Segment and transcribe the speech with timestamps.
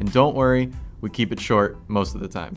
[0.00, 2.56] And don't worry, we keep it short most of the time.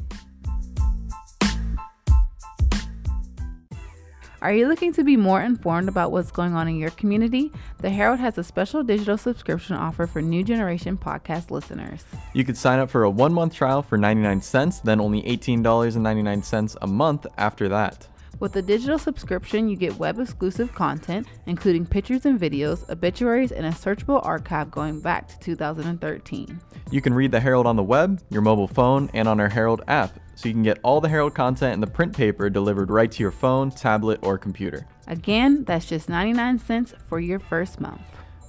[4.42, 7.50] Are you looking to be more informed about what's going on in your community?
[7.80, 12.04] The Herald has a special digital subscription offer for new generation podcast listeners.
[12.34, 16.76] You could sign up for a one month trial for 99 cents, then only $18.99
[16.82, 18.08] a month after that.
[18.44, 23.66] With the digital subscription, you get web exclusive content, including pictures and videos, obituaries, and
[23.66, 26.60] a searchable archive going back to 2013.
[26.92, 29.84] You can read the Herald on the web, your mobile phone, and on our Herald
[29.88, 33.10] app, so you can get all the Herald content in the print paper delivered right
[33.10, 34.86] to your phone, tablet, or computer.
[35.08, 38.02] Again, that's just 99 cents for your first month.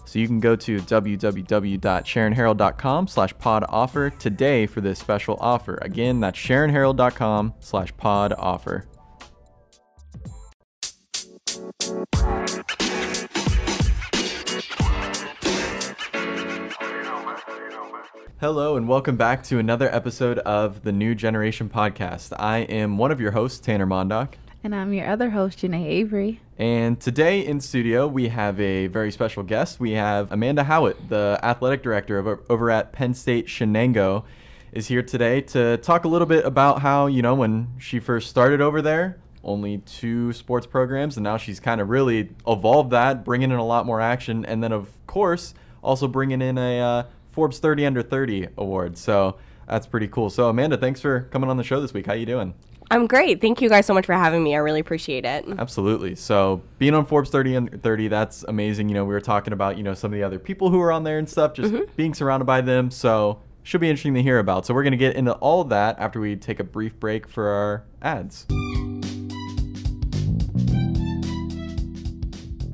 [0.07, 5.79] So you can go to www.sharonherald.com slash pod offer today for this special offer.
[5.83, 8.89] Again, that's sharonherald.com slash pod offer.
[18.45, 22.35] Hello, and welcome back to another episode of the New Generation Podcast.
[22.39, 24.35] I am one of your hosts, Tanner Mondock.
[24.63, 26.43] And I'm your other host, Janae Avery.
[26.59, 29.81] And today in studio, we have a very special guest.
[29.81, 34.25] We have Amanda Howitt, the athletic director over, over at Penn State Shenango,
[34.73, 38.29] is here today to talk a little bit about how, you know, when she first
[38.29, 43.25] started over there, only two sports programs, and now she's kind of really evolved that,
[43.25, 47.03] bringing in a lot more action, and then, of course, also bringing in a uh,
[47.35, 48.97] Forbes 30 Under 30 award.
[48.97, 49.37] So
[49.69, 50.31] that's pretty cool.
[50.31, 52.07] So, Amanda, thanks for coming on the show this week.
[52.07, 52.55] How you doing?
[52.91, 53.41] I'm great.
[53.41, 54.55] Thank you guys so much for having me.
[54.55, 55.47] I really appreciate it.
[55.59, 56.15] Absolutely.
[56.15, 58.89] So being on Forbes 30 and 30, that's amazing.
[58.89, 60.93] You know, we were talking about, you know, some of the other people who are
[60.93, 61.91] on there and stuff, just mm-hmm.
[61.97, 62.91] being surrounded by them.
[62.91, 64.67] So should be interesting to hear about.
[64.67, 67.49] So we're going to get into all that after we take a brief break for
[67.49, 68.47] our ads.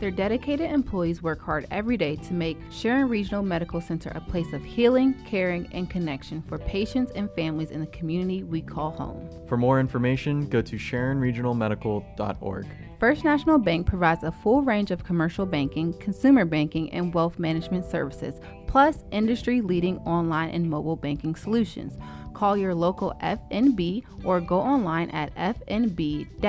[0.00, 4.54] Their dedicated employees work hard every day to make Sharon Regional Medical Center a place
[4.54, 9.28] of healing, caring, and connection for patients and families in the community we call home.
[9.46, 12.66] For more information, go to sharonregionalmedical.org.
[12.98, 17.84] First National Bank provides a full range of commercial banking, consumer banking, and wealth management
[17.84, 21.98] services, plus industry leading online and mobile banking solutions.
[22.32, 26.40] Call your local FNB or go online at fnb-online.com.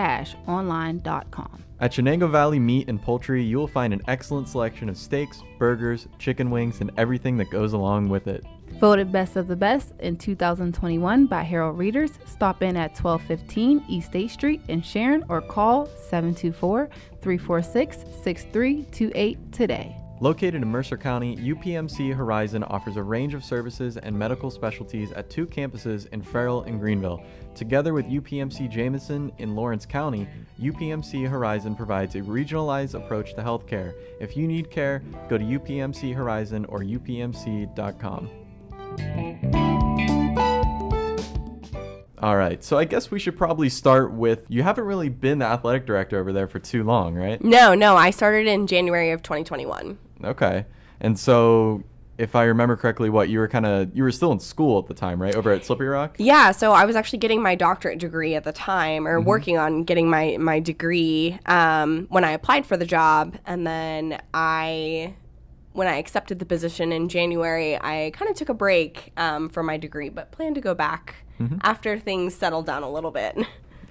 [1.82, 6.08] At Shenango Valley Meat and Poultry, you will find an excellent selection of steaks, burgers,
[6.20, 8.46] chicken wings, and everything that goes along with it.
[8.80, 14.10] Voted Best of the Best in 2021 by Herald Readers, stop in at 1215 East
[14.10, 16.88] State Street in Sharon or call 724
[17.20, 20.01] 346 6328 today.
[20.22, 25.32] Located in Mercer County, UPMC Horizon offers a range of services and medical specialties at
[25.32, 27.24] two campuses in Farrell and Greenville.
[27.56, 30.28] Together with UPMC Jameson in Lawrence County,
[30.62, 33.96] UPMC Horizon provides a regionalized approach to healthcare.
[34.20, 38.30] If you need care, go to UPMC Horizon or upmc.com.
[42.20, 42.64] All right.
[42.64, 46.20] So I guess we should probably start with you haven't really been the athletic director
[46.20, 47.44] over there for too long, right?
[47.44, 47.96] No, no.
[47.96, 49.98] I started in January of 2021.
[50.24, 50.66] Okay.
[51.00, 51.84] And so
[52.18, 54.86] if I remember correctly, what you were kind of you were still in school at
[54.86, 55.36] the time, right?
[55.36, 56.16] Over at Slippery Rock.
[56.20, 59.28] Yeah, so I was actually getting my doctorate degree at the time, or mm-hmm.
[59.28, 64.22] working on getting my my degree um, when I applied for the job, and then
[64.34, 65.16] I.
[65.74, 69.64] When I accepted the position in January, I kind of took a break um, for
[69.64, 71.60] my degree, but plan to go back mm-hmm.
[71.62, 73.38] after things settled down a little bit.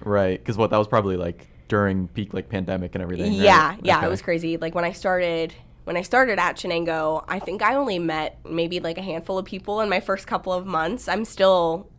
[0.03, 3.33] Right, because what that was probably like during peak like pandemic and everything.
[3.33, 3.79] Yeah, right?
[3.81, 4.05] yeah, okay.
[4.05, 4.57] it was crazy.
[4.57, 8.79] Like when I started when I started at Shenango, I think I only met maybe
[8.79, 11.07] like a handful of people in my first couple of months.
[11.07, 11.89] I'm still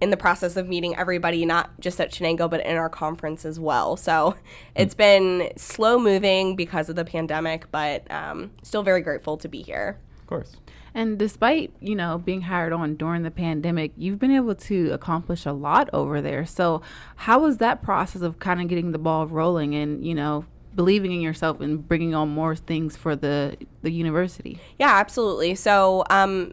[0.00, 3.60] in the process of meeting everybody, not just at Shenango, but in our conference as
[3.60, 3.96] well.
[3.96, 4.36] So
[4.74, 9.62] it's been slow moving because of the pandemic, but um, still very grateful to be
[9.62, 9.98] here.
[10.18, 10.56] Of course.
[10.92, 15.46] And despite, you know, being hired on during the pandemic, you've been able to accomplish
[15.46, 16.44] a lot over there.
[16.44, 16.82] So,
[17.14, 21.12] how was that process of kind of getting the ball rolling and, you know, believing
[21.12, 24.60] in yourself and bringing on more things for the the university?
[24.78, 25.54] Yeah, absolutely.
[25.54, 26.52] So, um,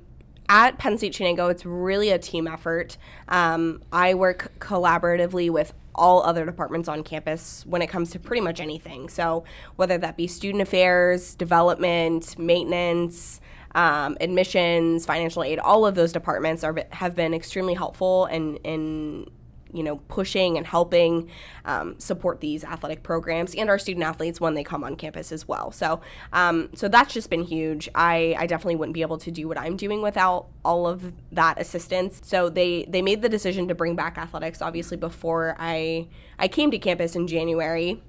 [0.50, 2.98] at Penn State Shenango, it's really a team effort.
[3.28, 8.42] Um, I work collaboratively with all other departments on campus when it comes to pretty
[8.42, 9.10] much anything.
[9.10, 9.44] So,
[9.76, 13.42] whether that be student affairs, development, maintenance,
[13.76, 19.30] um, admissions, financial aid, all of those departments are have been extremely helpful in in
[19.78, 21.30] you know pushing and helping
[21.66, 25.48] um, support these athletic programs and our student athletes when they come on campus as
[25.48, 25.72] well.
[25.72, 26.02] So
[26.34, 27.88] um, so that's just been huge.
[27.96, 31.60] I, I definitely wouldn't be able to do what I'm doing without all of that
[31.62, 32.22] assistance.
[32.24, 36.08] So they they made the decision to bring back athletics obviously before I
[36.40, 38.02] I came to campus in January.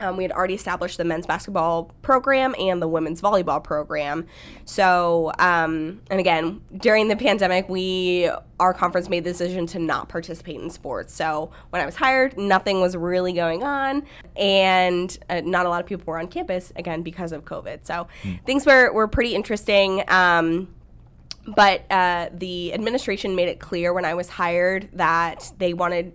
[0.00, 4.26] Um, we had already established the men's basketball program and the women's volleyball program.
[4.64, 10.08] So, um, and again, during the pandemic, we our conference made the decision to not
[10.08, 11.14] participate in sports.
[11.14, 14.04] So when I was hired, nothing was really going on,
[14.36, 17.86] and uh, not a lot of people were on campus again because of COVID.
[17.86, 18.44] So mm.
[18.44, 20.02] things were were pretty interesting.
[20.08, 20.68] Um,
[21.46, 26.12] but uh, the administration made it clear when I was hired that they wanted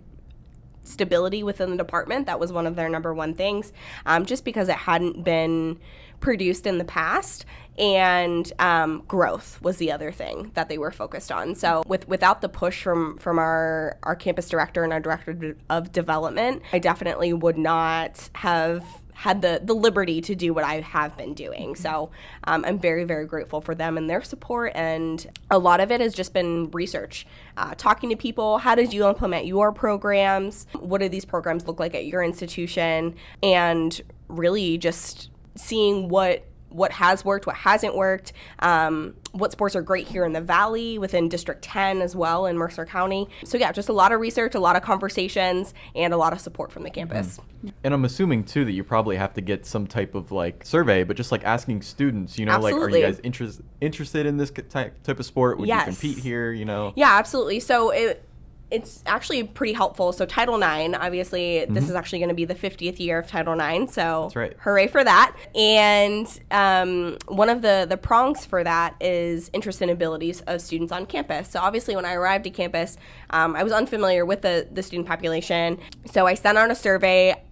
[0.86, 2.26] stability within the department.
[2.26, 3.72] That was one of their number one things,
[4.04, 5.78] um, just because it hadn't been
[6.20, 7.44] produced in the past
[7.78, 11.54] and um, growth was the other thing that they were focused on.
[11.54, 15.92] So with without the push from from our our campus director and our director of
[15.92, 18.84] development, I definitely would not have
[19.16, 21.74] had the the liberty to do what I have been doing.
[21.74, 22.10] So
[22.44, 24.72] um, I'm very very grateful for them and their support.
[24.74, 27.26] And a lot of it has just been research,
[27.56, 28.58] uh, talking to people.
[28.58, 30.66] How did you implement your programs?
[30.74, 33.14] What do these programs look like at your institution?
[33.42, 39.82] And really just seeing what what has worked, what hasn't worked, um, what sports are
[39.82, 43.28] great here in the Valley within District 10 as well in Mercer County.
[43.44, 46.40] So, yeah, just a lot of research, a lot of conversations, and a lot of
[46.40, 47.38] support from the campus.
[47.38, 47.68] Mm-hmm.
[47.84, 51.04] And I'm assuming, too, that you probably have to get some type of like survey,
[51.04, 52.80] but just like asking students, you know, absolutely.
[52.80, 55.58] like, are you guys interest, interested in this type, type of sport?
[55.58, 55.86] Would yes.
[55.86, 56.92] you compete here, you know?
[56.96, 57.60] Yeah, absolutely.
[57.60, 58.25] So, it,
[58.70, 60.12] it's actually pretty helpful.
[60.12, 61.74] So Title IX, obviously, mm-hmm.
[61.74, 63.92] this is actually going to be the 50th year of Title IX.
[63.92, 64.56] So right.
[64.58, 65.36] hooray for that!
[65.54, 70.92] And um, one of the the prongs for that is interest and abilities of students
[70.92, 71.48] on campus.
[71.48, 72.96] So obviously, when I arrived at campus,
[73.30, 75.78] um, I was unfamiliar with the the student population.
[76.10, 77.42] So I sent out a survey.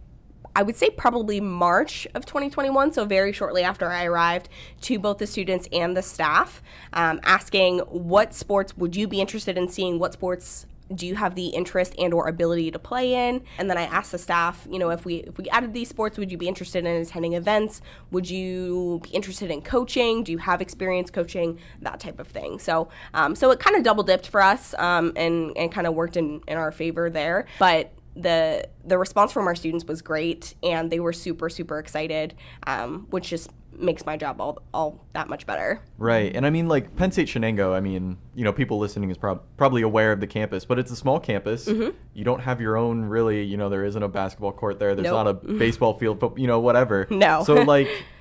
[0.56, 4.48] I would say probably March of 2021, so very shortly after I arrived,
[4.82, 6.62] to both the students and the staff,
[6.92, 11.34] um, asking what sports would you be interested in seeing, what sports do you have
[11.34, 13.42] the interest and or ability to play in?
[13.58, 16.18] And then i asked the staff you know if we if we added these sports
[16.18, 17.80] would you be interested in attending events?
[18.10, 20.24] Would you be interested in coaching?
[20.24, 21.58] Do you have experience coaching?
[21.82, 22.58] That type of thing.
[22.58, 25.94] So um, so it kind of double dipped for us um, and and kind of
[25.94, 27.46] worked in in our favor there.
[27.58, 32.34] But the the response from our students was great and they were super super excited
[32.66, 35.80] um, which just makes my job all all that much better.
[35.98, 37.74] Right, and I mean like Penn State Shenango.
[37.74, 40.90] I mean, you know, people listening is prob- probably aware of the campus, but it's
[40.90, 41.66] a small campus.
[41.66, 41.96] Mm-hmm.
[42.14, 43.42] You don't have your own really.
[43.42, 44.94] You know, there isn't a basketball court there.
[44.94, 45.24] There's nope.
[45.24, 47.06] not a baseball field, but you know, whatever.
[47.10, 47.44] No.
[47.44, 47.88] So like.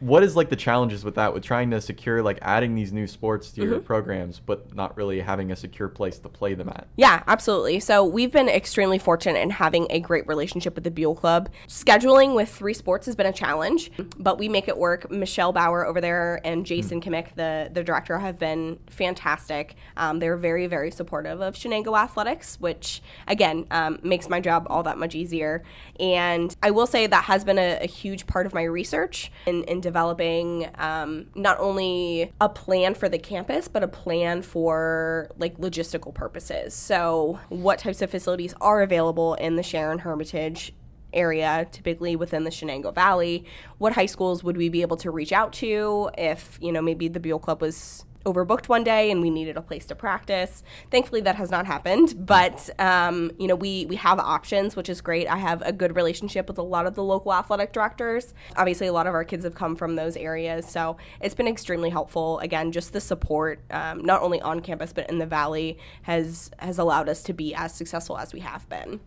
[0.00, 3.06] what is like the challenges with that with trying to secure like adding these new
[3.06, 3.70] sports to mm-hmm.
[3.70, 6.86] your programs but not really having a secure place to play them at?
[6.96, 7.80] Yeah absolutely.
[7.80, 11.48] So we've been extremely fortunate in having a great relationship with the Buhl club.
[11.66, 15.10] Scheduling with three sports has been a challenge but we make it work.
[15.10, 17.14] Michelle bauer over there and jason mm-hmm.
[17.14, 19.76] Kimmick, the, the director have been fantastic.
[19.96, 24.82] Um, they're very very supportive of shenango athletics which again um, makes my job all
[24.82, 25.64] that much easier.
[25.98, 29.64] And i will say that has been a, a huge part of my research in,
[29.64, 35.56] in developing um, not only a plan for the campus, but a plan for like
[35.58, 36.74] logistical purposes.
[36.74, 40.74] So, what types of facilities are available in the Sharon Hermitage
[41.12, 43.44] area, typically within the Shenango Valley?
[43.78, 47.06] What high schools would we be able to reach out to if, you know, maybe
[47.06, 50.62] the Buhl Club was overbooked one day and we needed a place to practice.
[50.90, 55.00] Thankfully, that has not happened, but um, you know we we have options, which is
[55.00, 55.26] great.
[55.28, 58.34] I have a good relationship with a lot of the local athletic directors.
[58.56, 61.88] Obviously, a lot of our kids have come from those areas, so it's been extremely
[61.88, 62.38] helpful.
[62.40, 66.78] Again, just the support, um, not only on campus but in the valley, has has
[66.78, 69.00] allowed us to be as successful as we have been.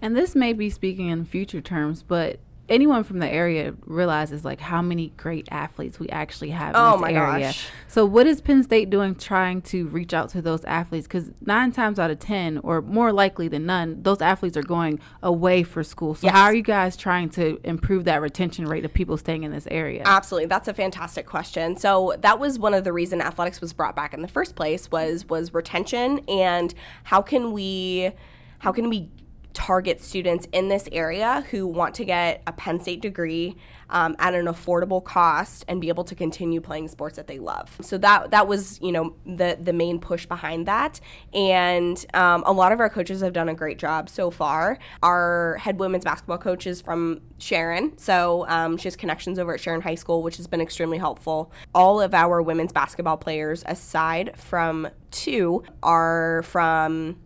[0.00, 4.58] And this may be speaking in future terms, but anyone from the area realizes like
[4.60, 7.46] how many great athletes we actually have Oh in this my area.
[7.46, 7.66] gosh.
[7.88, 11.06] So what is Penn State doing trying to reach out to those athletes?
[11.06, 14.98] Because nine times out of ten, or more likely than none, those athletes are going
[15.22, 16.14] away for school.
[16.14, 16.34] So Yes.
[16.34, 19.68] how are you guys trying to improve that retention rate of people staying in this
[19.70, 20.02] area?
[20.06, 21.76] Absolutely, that's a fantastic question.
[21.76, 24.90] So that was one of the reason athletics was brought back in the first place
[24.90, 28.10] was was retention and how can we
[28.58, 29.10] how can we
[29.54, 33.56] target students in this area who want to get a Penn State degree
[33.90, 37.76] um, at an affordable cost and be able to continue playing sports that they love.
[37.80, 41.00] So that that was you know the the main push behind that,
[41.32, 44.78] and um, a lot of our coaches have done a great job so far.
[45.02, 49.60] Our head women's basketball coach is from Sharon, so um, she has connections over at
[49.60, 51.52] Sharon High School, which has been extremely helpful.
[51.74, 57.16] All of our women's basketball players, aside from two, are from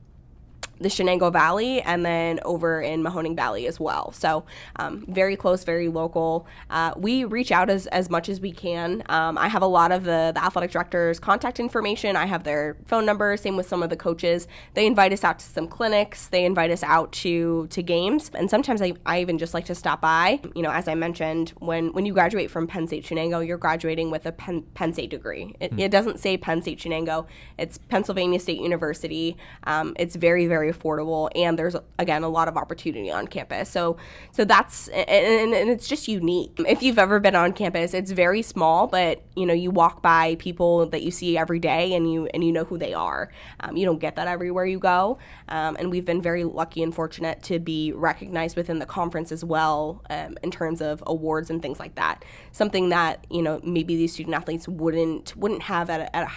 [0.80, 4.12] the Shenango Valley and then over in Mahoning Valley as well.
[4.12, 4.44] So
[4.76, 6.46] um, very close, very local.
[6.70, 9.02] Uh, we reach out as, as much as we can.
[9.08, 12.16] Um, I have a lot of the, the athletic directors' contact information.
[12.16, 13.36] I have their phone number.
[13.36, 14.46] Same with some of the coaches.
[14.74, 16.28] They invite us out to some clinics.
[16.28, 19.74] They invite us out to to games, and sometimes I, I even just like to
[19.74, 20.40] stop by.
[20.54, 24.10] You know, as I mentioned, when when you graduate from Penn State Shenango, you're graduating
[24.10, 25.54] with a Penn, Penn State degree.
[25.60, 27.26] It, it doesn't say Penn State Shenango.
[27.58, 29.36] It's Pennsylvania State University.
[29.64, 33.70] Um, it's very very affordable, and there's again a lot of opportunity on campus.
[33.70, 33.96] So
[34.32, 36.52] so that's and, and, it's just unique.
[36.66, 40.36] If you've ever been on campus, it's very small, but you know you walk by
[40.36, 43.30] people that you see every day, and you and you know who they are.
[43.60, 46.94] Um, you don't get that everywhere you go, um, and we've been very lucky and
[46.94, 51.62] fortunate to be recognized within the conference as well um, in terms of awards and
[51.62, 52.24] things like that.
[52.52, 56.32] Something that you know maybe these student athletes wouldn't wouldn't have at a, at a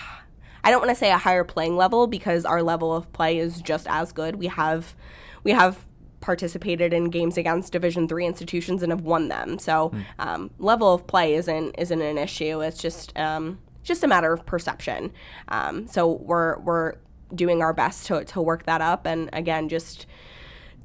[0.64, 3.62] I don't want to say a higher playing level because our level of play is
[3.62, 4.36] just as good.
[4.36, 4.96] We have
[5.44, 5.86] we have
[6.20, 9.58] participated in games against Division three institutions and have won them.
[9.58, 12.62] So um, level of play isn't isn't an issue.
[12.62, 15.12] It's just um, just a matter of perception.
[15.48, 16.96] Um, so we're we're
[17.34, 20.06] doing our best to to work that up and again just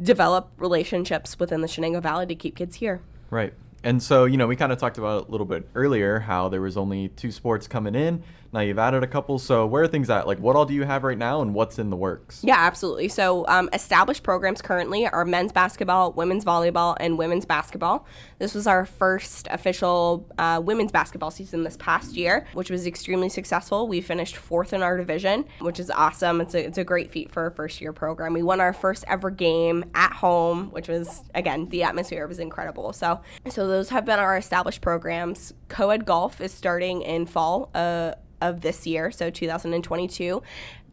[0.00, 3.00] develop relationships within the Shenango Valley to keep kids here.
[3.30, 3.54] Right.
[3.82, 6.60] And so, you know, we kind of talked about a little bit earlier how there
[6.60, 8.22] was only two sports coming in.
[8.52, 9.38] Now you've added a couple.
[9.38, 10.26] So where are things at?
[10.26, 12.40] Like, what all do you have right now, and what's in the works?
[12.42, 13.08] Yeah, absolutely.
[13.08, 18.06] So, um, established programs currently are men's basketball, women's volleyball, and women's basketball.
[18.38, 23.28] This was our first official uh, women's basketball season this past year, which was extremely
[23.28, 23.88] successful.
[23.88, 26.40] We finished fourth in our division, which is awesome.
[26.40, 28.32] It's a, it's a great feat for a first year program.
[28.32, 32.92] We won our first ever game at home, which was, again, the atmosphere was incredible.
[32.92, 35.52] So, so those have been our established programs.
[35.68, 37.70] Co ed golf is starting in fall.
[37.74, 40.42] Uh, of this year, so 2022.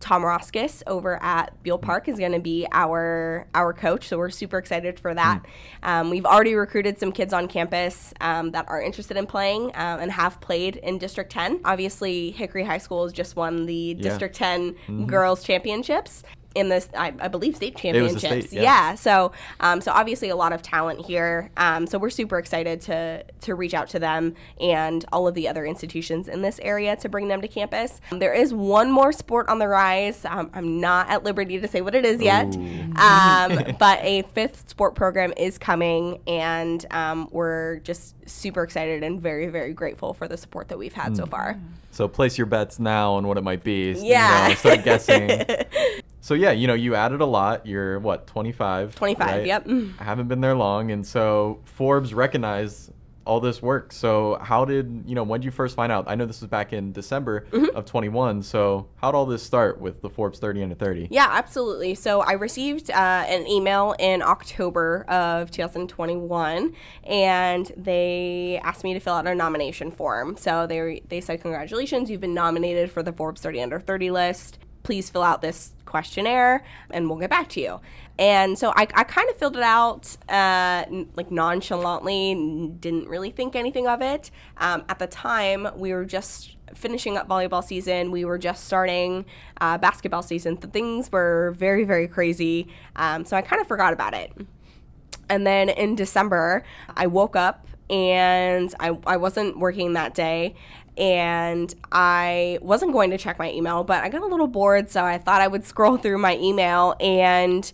[0.03, 4.29] Tom Roskis over at Buhl Park is going to be our our coach, so we're
[4.29, 5.45] super excited for that.
[5.81, 10.01] Um, we've already recruited some kids on campus um, that are interested in playing um,
[10.01, 11.61] and have played in District 10.
[11.63, 16.23] Obviously, Hickory High School has just won the District 10 Girls Championships
[16.55, 18.47] in this, I, I believe, state championships.
[18.47, 18.61] state, yeah.
[18.61, 18.95] yeah.
[18.95, 21.49] So, um, so obviously a lot of talent here.
[21.57, 25.47] Um, so we're super excited to to reach out to them and all of the
[25.47, 27.99] other institutions in this area to bring them to campus.
[28.11, 30.25] There is one more sport on the rise.
[30.25, 32.45] Um, I'm not at liberty to say what it is yet,
[32.97, 39.21] um, but a fifth sport program is coming, and um, we're just super excited and
[39.21, 41.59] very very grateful for the support that we've had so far.
[41.91, 43.91] So place your bets now on what it might be.
[43.91, 44.47] you Yeah.
[44.49, 45.29] know, start guessing.
[46.23, 47.65] so yeah, you know, you added a lot.
[47.67, 48.95] You're what, 25?
[48.95, 49.45] 25, right?
[49.45, 49.67] yep.
[49.99, 52.91] I haven't been there long, and so Forbes recognized
[53.25, 53.91] all this work.
[53.91, 55.23] So how did you know?
[55.23, 56.05] When did you first find out?
[56.07, 57.75] I know this was back in December Mm-hmm.
[57.75, 58.41] of 21.
[58.43, 61.07] So how did all this start with the Forbes 30 under 30?
[61.11, 61.95] Yeah, absolutely.
[61.95, 62.93] So I received uh,
[63.27, 66.73] an email in October of 2021,
[67.05, 70.35] and they asked me to fill out a nomination form.
[70.37, 74.59] So they they said, "Congratulations, you've been nominated for the Forbes 30 under 30 list.
[74.83, 77.79] Please fill out this questionnaire, and we'll get back to you."
[78.17, 80.85] And so I, I kind of filled it out uh,
[81.15, 84.29] like nonchalantly, didn't really think anything of it.
[84.57, 88.11] Um, at the time, we were just finishing up volleyball season.
[88.11, 89.25] We were just starting
[89.61, 90.57] uh, basketball season.
[90.59, 92.67] The things were very, very crazy.
[92.95, 94.31] Um, so I kind of forgot about it.
[95.29, 96.63] And then in December,
[96.95, 100.55] I woke up and I, I wasn't working that day.
[100.97, 104.89] And I wasn't going to check my email, but I got a little bored.
[104.89, 107.71] So I thought I would scroll through my email and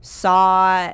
[0.00, 0.92] saw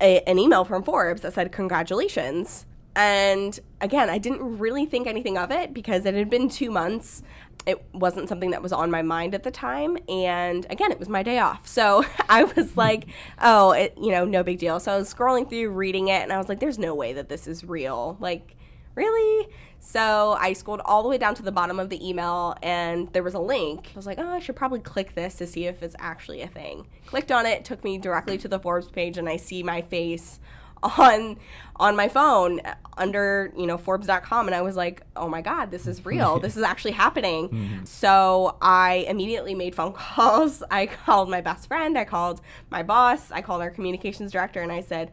[0.00, 5.38] a, an email from Forbes that said, Congratulations and again, I didn't really think anything
[5.38, 7.22] of it because it had been two months.
[7.64, 9.96] It wasn't something that was on my mind at the time.
[10.08, 11.66] And again, it was my day off.
[11.66, 13.06] So I was like,
[13.40, 14.78] oh, it, you know, no big deal.
[14.80, 17.28] So I was scrolling through, reading it, and I was like, there's no way that
[17.28, 18.16] this is real.
[18.20, 18.56] Like,
[18.94, 19.48] really?
[19.80, 23.22] So I scrolled all the way down to the bottom of the email and there
[23.22, 23.90] was a link.
[23.92, 26.46] I was like, oh, I should probably click this to see if it's actually a
[26.46, 26.86] thing.
[27.06, 30.38] Clicked on it, took me directly to the Forbes page, and I see my face
[30.98, 31.36] on
[31.76, 32.60] on my phone
[32.96, 36.56] under you know forbes.com and i was like oh my god this is real this
[36.56, 37.84] is actually happening mm-hmm.
[37.84, 43.30] so i immediately made phone calls i called my best friend i called my boss
[43.30, 45.12] i called our communications director and i said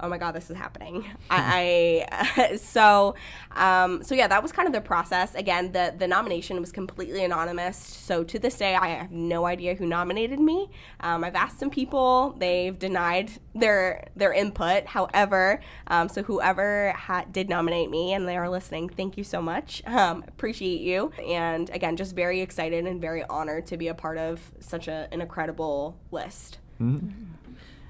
[0.00, 1.04] oh my god this is happening.
[1.30, 3.14] I, I so
[3.52, 5.34] um, so yeah that was kind of the process.
[5.34, 7.76] Again the the nomination was completely anonymous.
[7.76, 10.70] So to this day i have no idea who nominated me.
[11.00, 12.34] Um, i've asked some people.
[12.38, 14.86] They've denied their their input.
[14.86, 19.42] However um, so whoever ha- did nominate me and they are listening thank you so
[19.42, 19.82] much.
[19.98, 21.12] Um, appreciate you.
[21.26, 25.08] And again just very excited and very honored to be a part of such a,
[25.10, 26.58] an incredible list.
[26.80, 27.08] Mm-hmm.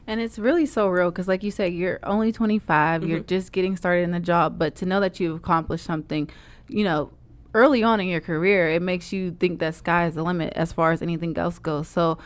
[0.08, 3.10] And it's really so real because, like you said, you're only 25, mm-hmm.
[3.10, 6.30] you're just getting started in the job, but to know that you've accomplished something,
[6.66, 7.10] you know,
[7.52, 10.72] early on in your career, it makes you think that sky is the limit as
[10.72, 11.88] far as anything else goes.
[11.88, 12.16] So,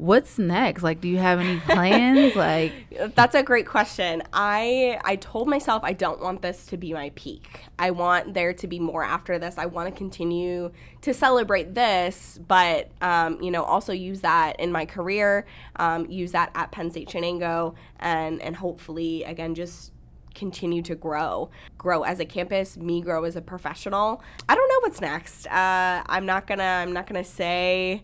[0.00, 0.82] what's next?
[0.82, 2.34] Like do you have any plans?
[2.34, 2.72] Like
[3.14, 4.22] that's a great question.
[4.32, 7.64] I i told myself i don't want this to be my peak.
[7.78, 9.58] I want there to be more after this.
[9.58, 14.72] I want to continue to celebrate this but um, you know also use that in
[14.72, 19.92] my career um, use that at penn state shenango and and hopefully again just
[20.34, 22.76] continue to grow grow as a campus.
[22.76, 24.22] Me grow as a professional.
[24.48, 25.46] I don't know what's next.
[25.48, 28.02] Uh, i'm not gonna i'm not gonna say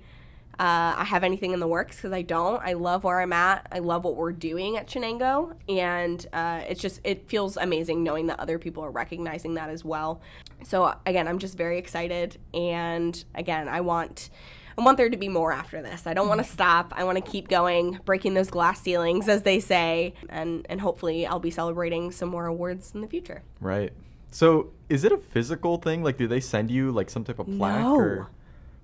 [0.59, 2.63] uh, I have anything in the works because I don't.
[2.63, 3.67] I love where I'm at.
[3.71, 8.27] I love what we're doing at Shenango, and uh, it's just it feels amazing knowing
[8.29, 10.23] that other people are recognizing that as well.
[10.65, 14.31] So again, I'm just very excited, and again, I want.
[14.79, 16.07] I want there to be more after this.
[16.07, 16.93] I don't want to stop.
[16.95, 21.27] I want to keep going, breaking those glass ceilings, as they say, and and hopefully
[21.27, 23.43] I'll be celebrating some more awards in the future.
[23.59, 23.95] Right.
[24.31, 26.03] So, is it a physical thing?
[26.03, 27.81] Like, do they send you like some type of plaque?
[27.81, 27.97] No.
[27.97, 28.31] Or?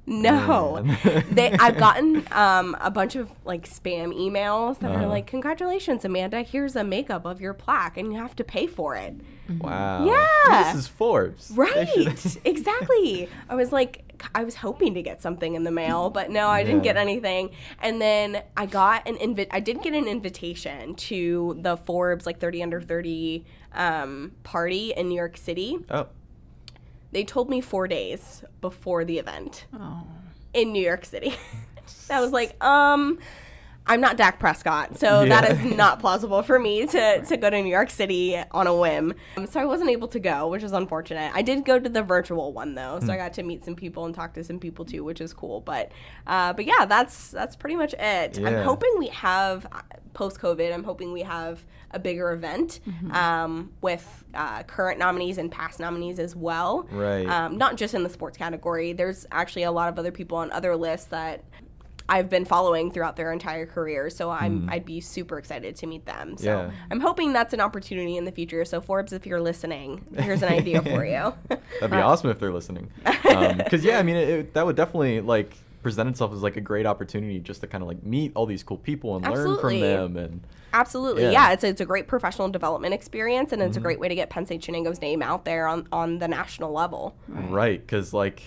[0.05, 0.83] No,
[1.31, 1.53] they.
[1.53, 5.05] I've gotten um, a bunch of like spam emails that uh-huh.
[5.05, 6.43] are like, "Congratulations, Amanda!
[6.43, 9.15] Here's a makeup of your plaque, and you have to pay for it."
[9.61, 10.05] Wow.
[10.05, 10.73] Yeah.
[10.73, 11.53] This is Forbes.
[11.55, 12.37] Right.
[12.45, 13.29] exactly.
[13.49, 16.65] I was like, I was hoping to get something in the mail, but no, I
[16.65, 17.51] didn't get anything.
[17.81, 19.49] And then I got an invite.
[19.51, 25.09] I did get an invitation to the Forbes like 30 under 30 um, party in
[25.09, 25.79] New York City.
[25.91, 26.09] Oh.
[27.13, 30.03] They told me four days before the event oh.
[30.55, 31.35] in New York City.
[32.11, 33.19] I was like, um,
[33.87, 35.41] I'm not Dak Prescott, so yeah.
[35.41, 38.75] that is not plausible for me to, to go to New York City on a
[38.75, 39.15] whim.
[39.37, 41.33] Um, so I wasn't able to go, which is unfortunate.
[41.35, 43.11] I did go to the virtual one though, so mm.
[43.11, 45.61] I got to meet some people and talk to some people too, which is cool.
[45.61, 45.91] But
[46.27, 48.39] uh, but yeah, that's that's pretty much it.
[48.39, 48.49] Yeah.
[48.49, 49.81] I'm hoping we have uh,
[50.15, 50.73] post COVID.
[50.73, 53.13] I'm hoping we have a bigger event mm-hmm.
[53.13, 56.89] um, with uh, current nominees and past nominees as well.
[56.91, 57.27] Right.
[57.27, 58.93] Um, not just in the sports category.
[58.93, 61.45] There's actually a lot of other people on other lists that
[62.13, 64.11] I've been following throughout their entire career.
[64.11, 64.71] So I'm mm.
[64.71, 66.37] I'd be super excited to meet them.
[66.37, 66.71] So yeah.
[66.91, 68.67] I'm hoping that's an opportunity in the future.
[68.67, 71.33] So Forbes, if you're listening, here's an idea for you.
[71.49, 72.91] That'd be awesome if they're listening.
[73.03, 76.59] Because um, yeah, I mean it, it, that would definitely like present itself as like
[76.59, 79.81] a great opportunity just to kind of like meet all these cool people and Absolutely.
[79.81, 80.41] learn from them and
[80.75, 81.31] Absolutely, yeah.
[81.31, 81.53] yeah.
[81.53, 83.79] It's, a, it's a great professional development experience, and it's mm-hmm.
[83.79, 86.73] a great way to get Penn State Shenango's name out there on on the national
[86.73, 87.15] level.
[87.29, 88.43] Right, because like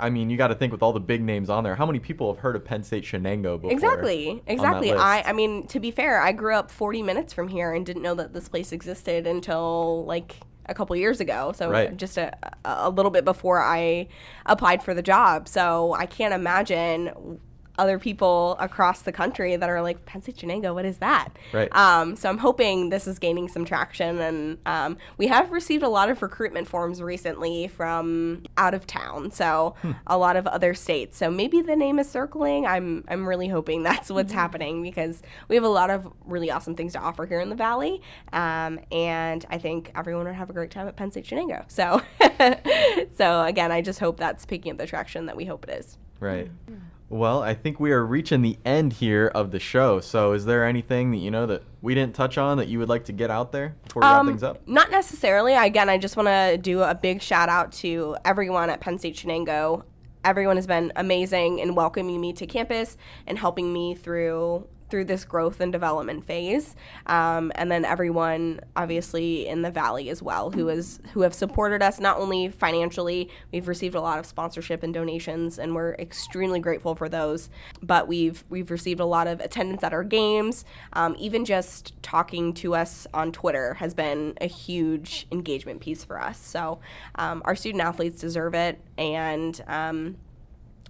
[0.00, 1.98] I mean, you got to think with all the big names on there, how many
[1.98, 3.72] people have heard of Penn State Shenango before?
[3.72, 4.92] Exactly, exactly.
[4.92, 8.02] I, I mean, to be fair, I grew up 40 minutes from here and didn't
[8.02, 10.36] know that this place existed until like
[10.66, 11.52] a couple years ago.
[11.54, 11.96] So right.
[11.96, 12.32] just a,
[12.64, 14.08] a little bit before I
[14.46, 15.48] applied for the job.
[15.48, 17.40] So I can't imagine
[17.80, 21.30] other people across the country that are like Penn State Shenango, what is that?
[21.52, 21.74] Right.
[21.74, 25.88] Um, so I'm hoping this is gaining some traction, and um, we have received a
[25.88, 29.92] lot of recruitment forms recently from out of town, so hmm.
[30.06, 31.16] a lot of other states.
[31.16, 32.66] So maybe the name is circling.
[32.66, 34.38] I'm I'm really hoping that's what's mm-hmm.
[34.38, 37.56] happening because we have a lot of really awesome things to offer here in the
[37.56, 38.02] Valley,
[38.34, 41.64] um, and I think everyone would have a great time at Penn State Shenango.
[41.68, 42.02] So
[43.16, 45.96] so again, I just hope that's picking up the traction that we hope it is.
[46.20, 46.50] Right.
[46.70, 46.89] Mm-hmm.
[47.10, 49.98] Well, I think we are reaching the end here of the show.
[49.98, 52.88] So, is there anything that you know that we didn't touch on that you would
[52.88, 54.68] like to get out there before we um, wrap things up?
[54.68, 55.54] Not necessarily.
[55.54, 59.16] Again, I just want to do a big shout out to everyone at Penn State
[59.16, 59.82] Shenango.
[60.24, 62.96] Everyone has been amazing in welcoming me to campus
[63.26, 66.76] and helping me through through this growth and development phase,
[67.06, 71.82] um, and then everyone obviously in the valley as well who is who have supported
[71.82, 73.28] us not only financially.
[73.52, 77.50] We've received a lot of sponsorship and donations, and we're extremely grateful for those.
[77.82, 80.64] But we've we've received a lot of attendance at our games.
[80.92, 86.20] Um, even just talking to us on Twitter has been a huge engagement piece for
[86.20, 86.38] us.
[86.38, 86.80] So
[87.14, 90.16] um, our student athletes deserve it, and um,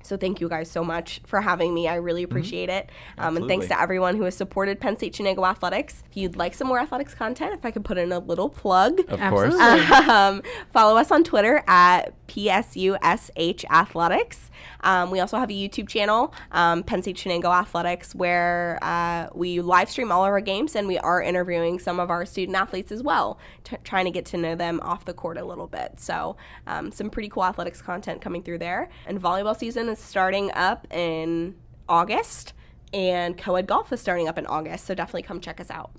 [0.02, 1.88] so thank you guys so much for having me.
[1.88, 2.90] I really appreciate it.
[3.18, 6.02] Um, and thanks to everyone who has supported Penn State Shenango Athletics.
[6.10, 9.00] If you'd like some more athletics content, if I could put in a little plug,
[9.08, 9.54] Of course.
[10.10, 14.50] Um, follow us on Twitter at PSUSH Athletics.
[14.82, 19.60] Um, we also have a YouTube channel, um, Penn State Shenango Athletics, where uh, we
[19.60, 22.90] live stream all of our games and we are interviewing some of our student athletes
[22.92, 26.00] as well, t- trying to get to know them off the court a little bit.
[26.00, 26.36] So,
[26.66, 28.88] um, some pretty cool athletics content coming through there.
[29.06, 31.54] And volleyball season is starting up in
[31.88, 32.52] August,
[32.92, 34.86] and co ed golf is starting up in August.
[34.86, 35.90] So, definitely come check us out.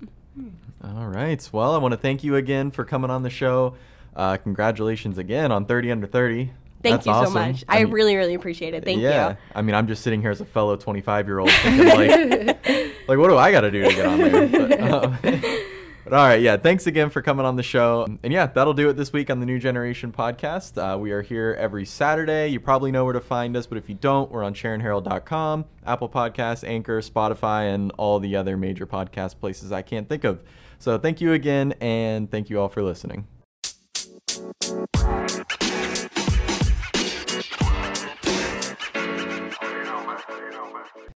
[0.84, 1.48] All right.
[1.52, 3.76] Well, I want to thank you again for coming on the show.
[4.14, 6.50] Uh, congratulations again on 30 under 30.
[6.82, 7.34] Thank That's you so awesome.
[7.34, 7.64] much.
[7.68, 8.84] I, mean, really, really appreciate it.
[8.84, 9.08] Thank yeah.
[9.08, 9.14] you.
[9.14, 9.36] Yeah.
[9.54, 12.68] I mean, I'm just sitting here as a fellow 25 year old thinking, like,
[13.08, 14.48] like, what do I got to do to get on there?
[14.48, 15.18] But, um,
[16.04, 16.56] But all right, yeah.
[16.56, 18.06] Thanks again for coming on the show.
[18.22, 20.76] And yeah, that'll do it this week on the New Generation podcast.
[20.76, 22.48] Uh, we are here every Saturday.
[22.48, 26.08] You probably know where to find us, but if you don't, we're on SharonHerald.com, Apple
[26.08, 30.42] Podcasts, Anchor, Spotify, and all the other major podcast places I can't think of.
[30.78, 33.28] So thank you again, and thank you all for listening.